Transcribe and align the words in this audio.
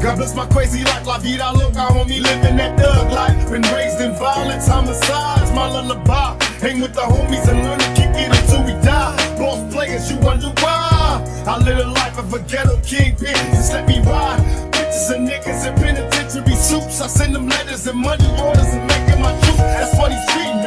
God 0.00 0.16
bless 0.16 0.34
my 0.34 0.46
crazy 0.46 0.82
life, 0.82 1.06
la 1.06 1.18
vida 1.18 1.52
loca 1.52 1.92
on 1.92 2.08
me 2.08 2.20
living 2.20 2.56
that 2.56 2.78
thug 2.80 3.12
life. 3.12 3.50
Been 3.50 3.60
raised 3.74 4.00
in 4.00 4.12
violence, 4.16 4.66
homicides, 4.66 5.52
my 5.52 5.68
lullaby. 5.68 6.42
Hang 6.60 6.80
with 6.80 6.94
the 6.94 7.02
homies 7.02 7.46
and 7.48 7.62
learn 7.62 7.78
to 7.78 7.88
kick 7.94 8.10
it 8.16 8.32
until 8.32 8.64
we 8.64 8.72
die. 8.82 9.14
Boss 9.36 9.60
players, 9.72 10.10
you 10.10 10.16
wonder 10.20 10.48
why. 10.60 11.22
I 11.46 11.58
live 11.58 11.78
a 11.86 11.90
life 11.90 12.18
of 12.18 12.32
a 12.32 12.38
ghetto 12.40 12.80
kingpin, 12.80 13.34
just 13.52 13.74
let 13.74 13.86
me 13.86 14.00
ride. 14.00 14.40
Bitches 14.72 15.14
and 15.14 15.28
niggas 15.28 15.68
in 15.68 15.74
penitentiary 15.74 16.56
suits. 16.56 17.02
I 17.02 17.06
send 17.06 17.34
them 17.34 17.46
letters 17.48 17.86
and 17.86 17.98
money 17.98 18.26
orders 18.40 18.72
and 18.72 18.86
making 18.88 19.20
my 19.20 19.32
juice. 19.40 19.58
That's 19.58 19.98
what 19.98 20.12
he's 20.12 20.26
treating. 20.32 20.59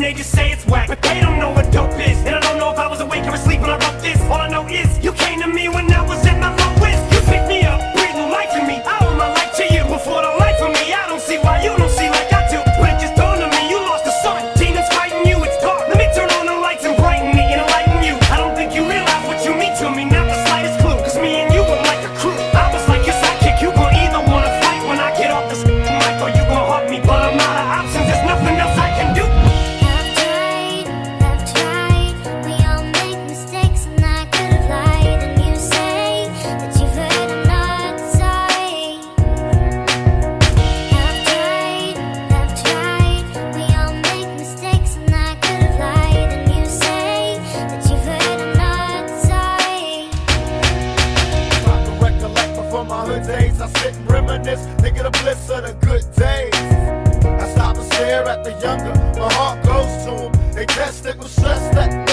they 0.00 0.14
just 0.14 0.30
say 0.30 0.50
it's 0.50 0.66
whack, 0.66 0.88
but 0.88 1.02
they 1.02 1.20
don't. 1.20 1.29
my 52.90 53.06
hood 53.06 53.22
days. 53.22 53.60
I 53.60 53.68
sit 53.68 53.94
and 53.94 54.10
reminisce, 54.10 54.66
thinking 54.82 55.06
of 55.06 55.12
bliss 55.12 55.48
of 55.48 55.62
the 55.62 55.72
good 55.86 56.04
days. 56.16 56.54
I 57.24 57.48
stop 57.52 57.76
and 57.76 57.86
stare 57.92 58.26
at 58.28 58.42
the 58.42 58.50
younger, 58.60 58.94
my 59.18 59.32
heart 59.34 59.62
goes 59.64 60.04
to 60.04 60.10
them. 60.10 60.52
They 60.52 60.66
can't 60.66 60.92
stick 60.92 61.16
with 61.18 61.30
stress 61.30 61.74
that 61.74 62.09